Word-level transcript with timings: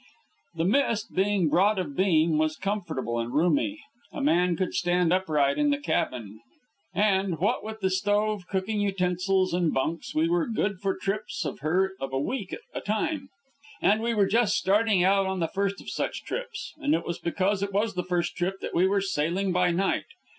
The 0.55 0.65
Mist, 0.65 1.13
being 1.13 1.47
broad 1.47 1.77
of 1.77 1.95
beam, 1.95 2.39
was 2.39 2.57
comfortable 2.57 3.19
and 3.19 3.31
roomy. 3.31 3.77
A 4.11 4.19
man 4.19 4.55
could 4.57 4.73
stand 4.73 5.13
upright 5.13 5.59
in 5.59 5.69
the 5.69 5.77
cabin, 5.77 6.39
and 6.91 7.37
what 7.37 7.63
with 7.63 7.81
the 7.81 7.91
stove, 7.91 8.47
cooking 8.47 8.81
utensils, 8.81 9.53
and 9.53 9.71
bunks, 9.71 10.15
we 10.15 10.27
were 10.27 10.47
good 10.47 10.79
for 10.79 10.97
trips 10.97 11.45
in 11.45 11.57
her 11.57 11.93
of 12.01 12.13
a 12.13 12.19
week 12.19 12.51
at 12.51 12.61
a 12.73 12.81
time. 12.81 13.29
And 13.79 14.01
we 14.01 14.15
were 14.15 14.25
just 14.25 14.55
starting 14.55 15.03
out 15.03 15.27
on 15.27 15.39
the 15.39 15.47
first 15.47 15.79
of 15.79 15.87
such 15.87 16.23
trips, 16.23 16.73
and 16.79 16.95
it 16.95 17.05
was 17.05 17.19
because 17.19 17.61
it 17.61 17.71
was 17.71 17.93
the 17.93 18.03
first 18.03 18.35
trip 18.35 18.55
that 18.61 18.73
we 18.73 18.87
were 18.87 19.01
sailing 19.01 19.51
by 19.51 19.69
night. 19.69 20.05